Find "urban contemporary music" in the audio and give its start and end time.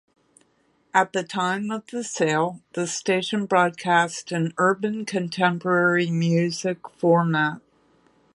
4.57-6.79